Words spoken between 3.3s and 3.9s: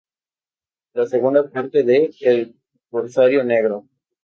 Negro".